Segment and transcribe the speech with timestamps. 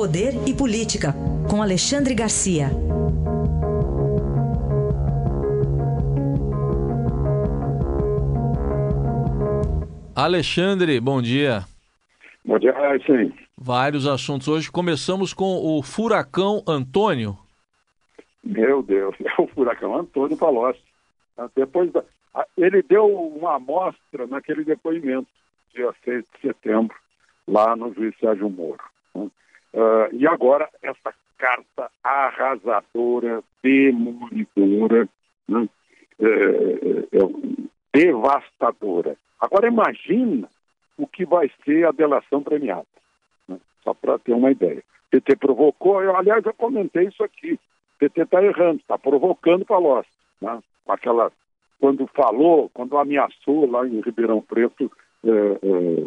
[0.00, 1.12] Poder e Política,
[1.46, 2.68] com Alexandre Garcia.
[10.16, 11.64] Alexandre, bom dia.
[12.42, 12.72] Bom dia,
[13.04, 13.30] sim.
[13.54, 14.72] Vários assuntos hoje.
[14.72, 17.36] Começamos com o furacão Antônio.
[18.42, 20.80] Meu Deus, é o furacão Antônio Palocci.
[21.54, 22.02] Depois da...
[22.56, 25.28] Ele deu uma amostra naquele depoimento,
[25.74, 26.96] dia 6 de setembro,
[27.46, 28.80] lá no juiz Sérgio Moro.
[29.72, 35.08] Uh, e agora, essa carta arrasadora, demolidora,
[35.48, 35.68] né?
[36.20, 37.30] é, é, é,
[37.92, 39.16] devastadora.
[39.40, 40.48] Agora, imagina
[40.98, 42.86] o que vai ser a delação premiada,
[43.48, 43.58] né?
[43.82, 44.82] só para ter uma ideia.
[45.10, 47.58] PT provocou, eu, aliás, eu comentei isso aqui.
[47.98, 50.10] PT está errando, está provocando Palocci.
[50.40, 50.60] Né?
[50.88, 51.32] Aquela,
[51.80, 54.92] quando falou, quando ameaçou lá em Ribeirão Preto
[55.24, 56.06] é, é,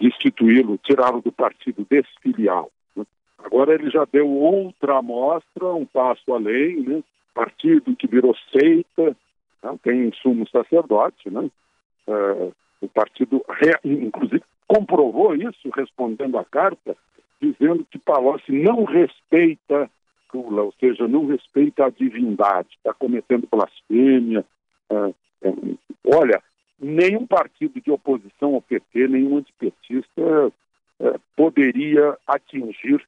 [0.00, 2.70] destituí-lo, tirá-lo do partido, desfiliá-lo.
[3.38, 7.02] Agora ele já deu outra amostra, um passo além, né?
[7.32, 9.16] partido que virou seita,
[9.62, 9.78] né?
[9.82, 11.48] tem sumo sacerdote, né?
[12.06, 13.44] É, o partido,
[13.84, 16.96] inclusive, comprovou isso respondendo à carta,
[17.40, 19.90] dizendo que Palocci não respeita
[20.34, 24.44] Lula, ou seja, não respeita a divindade, está cometendo blasfêmia.
[24.90, 25.52] É, é,
[26.14, 26.42] olha,
[26.78, 30.52] nenhum partido de oposição ao PT, nenhum antipetista
[31.36, 33.00] poderia atingir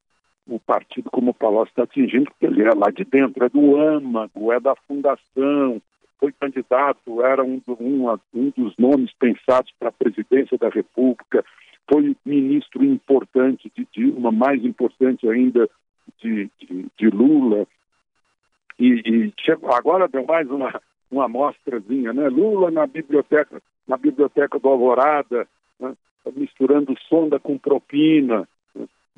[0.51, 3.77] o partido como o Palocci está atingindo, porque ele é lá de dentro, é do
[3.77, 5.81] âmago, é da fundação,
[6.19, 11.45] foi candidato, era um, um, um dos nomes pensados para a presidência da República,
[11.91, 15.69] foi ministro importante de Dilma, mais importante ainda
[16.19, 17.67] de, de, de Lula.
[18.79, 22.29] E, e chegou, agora deu mais uma, uma amostrazinha, né?
[22.29, 25.95] Lula na biblioteca, na biblioteca do Alvorada, né?
[26.35, 28.49] misturando sonda com propina?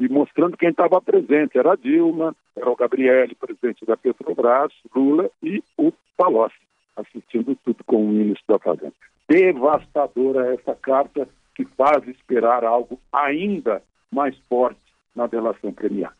[0.04, 1.56] E mostrando quem estava presente.
[1.56, 6.56] Era a Dilma, era o Gabriele, presidente da Petrobras, Lula e o Palocci
[6.96, 8.92] assistindo tudo com o ministro da Fazenda.
[9.28, 14.80] Devastadora essa carta que faz esperar algo ainda mais forte
[15.14, 16.14] na delação premiada.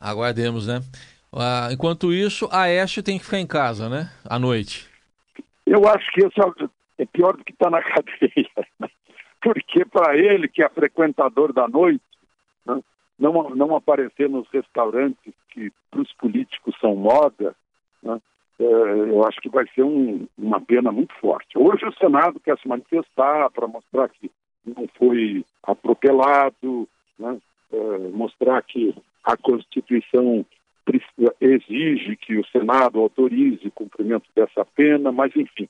[0.00, 0.80] Aguardemos, né?
[1.32, 4.10] Ah, enquanto isso, a Este tem que ficar em casa, né?
[4.28, 4.86] À noite.
[5.64, 6.68] Eu acho que isso
[6.98, 8.50] é pior do que está na cadeia.
[9.40, 12.02] Porque para ele, que é frequentador da noite,
[12.66, 12.80] né,
[13.22, 17.54] não, não aparecer nos restaurantes que para os políticos são moda,
[18.02, 18.20] né,
[18.58, 21.56] é, eu acho que vai ser um, uma pena muito forte.
[21.56, 24.28] Hoje o Senado quer se manifestar para mostrar que
[24.66, 27.38] não foi atropelado, né?
[27.72, 28.92] é, mostrar que
[29.24, 30.44] a Constituição
[31.40, 35.68] exige que o Senado autorize o cumprimento dessa pena, mas enfim,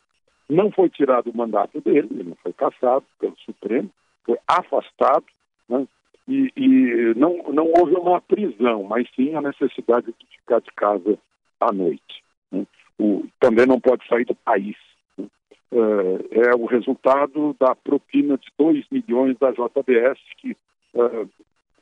[0.48, 3.90] não foi tirado o mandato dele, ele não foi cassado pelo Supremo,
[4.24, 5.26] foi afastado,
[5.68, 5.86] né?
[6.28, 11.18] E, e não, não houve uma prisão, mas sim a necessidade de ficar de casa
[11.60, 12.22] à noite.
[12.50, 12.66] Né?
[12.98, 14.76] o, também não pode sair do país.
[15.18, 15.26] Né?
[15.72, 20.56] É, é, o resultado da propina de 2 milhões da JBS, que
[20.94, 21.26] é,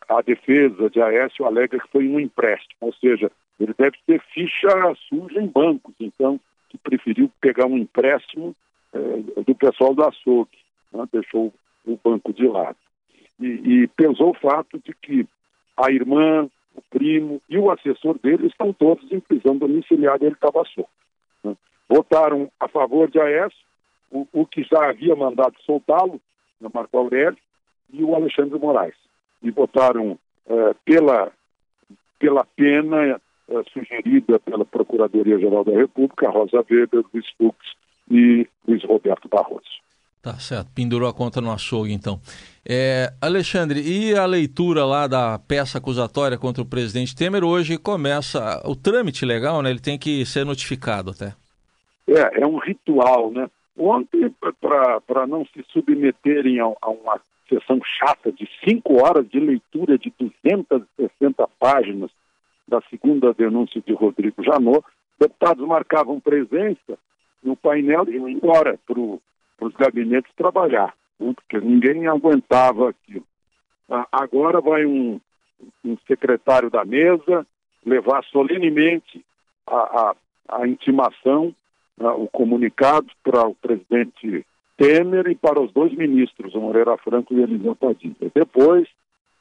[0.08, 4.68] a defesa de Aécio alega que foi um empréstimo, ou seja, ele deve ter ficha
[5.08, 8.56] suja em bancos, então, que preferiu pegar um empréstimo
[8.92, 10.58] é, do pessoal do açougue,
[10.92, 11.04] né?
[11.12, 11.52] deixou
[11.84, 12.76] o banco de lado.
[13.40, 15.26] E, e pesou o fato de que
[15.76, 20.34] a irmã, o primo e o assessor dele estão todos em prisão domiciliar e ele
[20.34, 20.90] estava solto
[21.90, 23.58] votaram a favor de Aécio,
[24.12, 26.20] o, o que já havia mandado soltá-lo,
[26.60, 27.36] o Marco Aurélio,
[27.92, 28.94] e o Alexandre Moraes.
[29.42, 31.32] E votaram eh, pela,
[32.20, 37.56] pela pena eh, sugerida pela Procuradoria-Geral da República, Rosa Weber, Luiz Fux
[38.08, 38.46] e.
[40.30, 42.20] Tá certo, pendurou a conta no açougue, então.
[42.64, 47.42] É, Alexandre, e a leitura lá da peça acusatória contra o presidente Temer?
[47.42, 49.70] Hoje começa o trâmite legal, né?
[49.70, 51.34] Ele tem que ser notificado até.
[52.06, 53.50] É, é um ritual, né?
[53.76, 59.98] Ontem, para não se submeterem a, a, uma sessão chata de cinco horas de leitura
[59.98, 62.10] de 260 páginas
[62.68, 64.84] da segunda denúncia de Rodrigo Janot,
[65.18, 66.96] deputados marcavam presença
[67.42, 69.00] no painel e iam embora para
[69.60, 71.32] os gabinetes trabalhar, né?
[71.34, 73.26] porque ninguém aguentava aquilo.
[73.88, 75.20] Ah, agora vai um,
[75.84, 77.46] um secretário da mesa
[77.84, 79.24] levar solenemente
[79.66, 81.54] a, a, a intimação
[82.00, 84.44] né, o comunicado para o presidente
[84.76, 88.30] Temer e para os dois ministros, o Moreira Franco e Eliseu Padilha.
[88.34, 88.88] Depois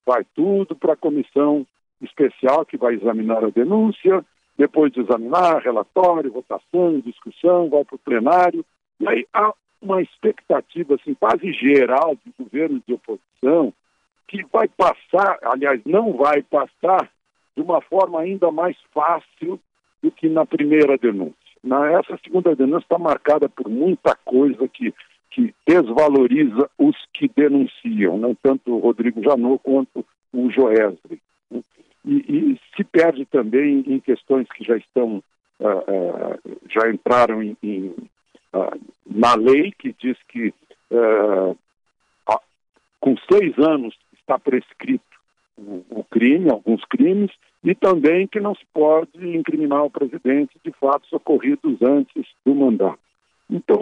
[0.06, 1.66] vai tudo para a comissão
[2.01, 4.25] especial que vai examinar a denúncia,
[4.57, 8.66] depois de examinar relatório, votação, discussão, vai para o plenário,
[9.00, 9.25] e aí
[9.81, 13.74] uma expectativa assim, quase geral de governo de oposição
[14.28, 17.10] que vai passar, aliás, não vai passar
[17.56, 19.60] de uma forma ainda mais fácil
[20.02, 21.36] do que na primeira denúncia.
[21.64, 24.94] Na, essa segunda denúncia está marcada por muita coisa que,
[25.31, 31.20] que desvaloriza os que denunciam, não tanto o Rodrigo Janot quanto o Joesley.
[31.52, 31.62] Né?
[32.06, 35.22] E, e, se perde também em questões que já estão,
[35.60, 37.94] uh, uh, já entraram em, em,
[39.06, 40.54] na lei, que diz que
[43.00, 45.04] com seis anos está prescrito
[45.57, 47.31] o, o crime, alguns crimes,
[47.63, 53.00] e também que não se pode incriminar o presidente de fatos ocorridos antes do mandato.
[53.50, 53.78] Então,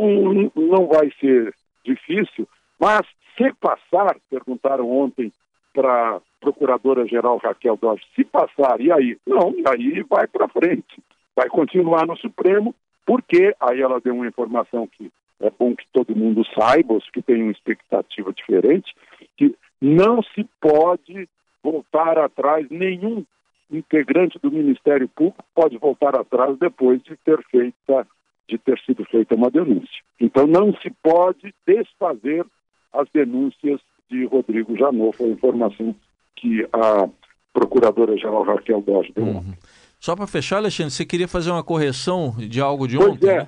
[0.55, 1.53] não vai ser
[1.83, 2.47] difícil,
[2.79, 3.01] mas
[3.37, 5.31] se passar, perguntaram ontem
[5.73, 9.17] para a Procuradora-Geral Raquel Dodge, se passar, e aí?
[9.27, 10.99] Não, e aí vai para frente,
[11.35, 12.73] vai continuar no Supremo,
[13.07, 15.09] porque aí ela deu uma informação que
[15.39, 18.93] é bom que todo mundo saiba, os que têm uma expectativa diferente,
[19.37, 21.29] que não se pode
[21.63, 23.23] voltar atrás, nenhum
[23.71, 28.05] integrante do Ministério Público pode voltar atrás depois de ter feita
[28.49, 30.01] de ter sido feita uma denúncia.
[30.19, 32.45] Então não se pode desfazer
[32.93, 35.93] as denúncias de Rodrigo Janot, foi a informação
[36.33, 37.09] que a
[37.53, 39.25] procuradora-geral Raquel Dodge deu.
[39.25, 39.53] Uhum.
[39.99, 43.29] Só para fechar, Alexandre, você queria fazer uma correção de algo de pois ontem?
[43.29, 43.37] É.
[43.43, 43.47] Né?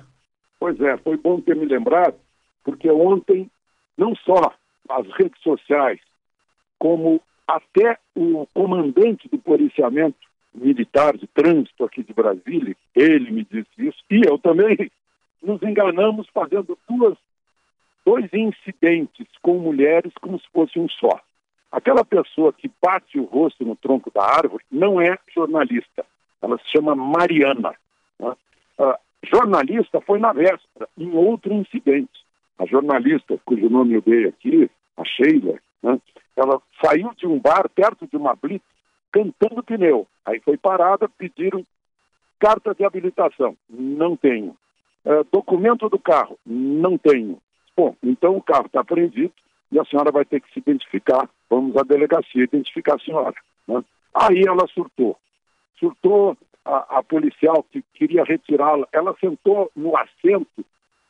[0.58, 2.16] Pois é, foi bom ter me lembrado,
[2.62, 3.50] porque ontem
[3.96, 4.52] não só
[4.88, 6.00] as redes sociais,
[6.78, 10.18] como até o comandante do policiamento
[10.54, 14.90] militar de trânsito aqui de Brasília, ele me disse isso, e eu também,
[15.42, 17.16] nos enganamos fazendo duas,
[18.04, 21.20] dois incidentes com mulheres como se fosse um só.
[21.72, 26.04] Aquela pessoa que bate o rosto no tronco da árvore não é jornalista,
[26.42, 27.74] ela se chama Mariana.
[28.18, 28.34] Né?
[28.78, 32.24] A jornalista foi na véspera, em outro incidente.
[32.58, 35.98] A jornalista, cujo nome eu dei aqui, a Sheila, né?
[36.36, 38.64] ela saiu de um bar perto de uma blitz
[39.12, 40.06] cantando pneu.
[40.24, 41.64] Aí foi parada, pediram
[42.38, 43.56] carta de habilitação.
[43.68, 44.56] Não tenho.
[45.04, 46.38] É, documento do carro.
[46.46, 47.38] Não tenho.
[47.76, 49.32] Bom, então o carro está apreendido
[49.72, 51.28] e a senhora vai ter que se identificar.
[51.48, 53.34] Vamos à delegacia identificar a senhora.
[53.66, 53.82] Né?
[54.14, 55.16] Aí ela surtou.
[55.80, 58.86] Surtou a, a policial que queria retirá-la.
[58.92, 60.64] Ela sentou no assento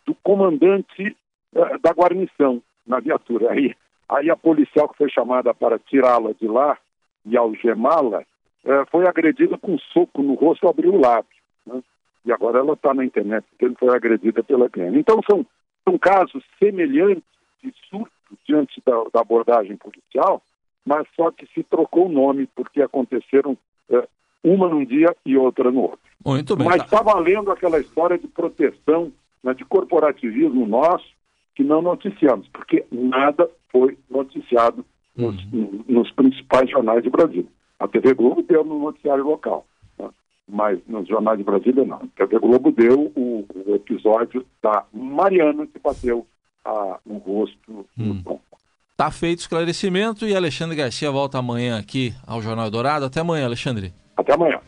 [0.07, 1.17] do comandante
[1.53, 3.53] uh, da guarnição na viatura.
[3.53, 3.75] Aí,
[4.09, 6.79] aí a policial que foi chamada para tirá-la de lá
[7.27, 8.25] e algemá-la,
[8.65, 11.31] é, foi agredida com um soco no rosto, abriu o lábio.
[11.67, 11.83] Né?
[12.25, 14.99] E agora ela está na internet, porque foi agredida pela PM.
[14.99, 15.47] Então, são,
[15.85, 17.25] são casos semelhantes
[17.63, 18.13] de surto
[18.47, 20.43] diante da, da, abordagem policial,
[20.85, 23.57] mas só que se trocou o nome, porque aconteceram
[23.91, 24.07] é,
[24.55, 25.99] uma num dia e outra no outro.
[26.25, 26.67] Muito bem.
[26.67, 29.13] Mas está tá valendo aquela história de proteção,
[29.43, 31.07] né, de corporativismo nosso,
[31.55, 34.85] que não noticiamos, porque nada foi noticiado
[35.17, 35.85] nos, uhum.
[35.89, 37.49] nos principais jornais de Brasília.
[37.79, 39.67] A TV Globo deu no noticiário local,
[39.99, 40.09] né?
[40.49, 41.97] mas nos jornais de Brasília não.
[41.97, 46.27] A TV Globo deu o, o episódio da Mariana que bateu
[46.65, 48.15] a, no rosto hum.
[48.15, 48.41] do Tom.
[48.97, 53.07] Tá feito o esclarecimento e Alexandre Garcia volta amanhã aqui ao Jornal Dourado.
[53.07, 53.95] Até amanhã, Alexandre.
[54.21, 54.61] Até amanhã.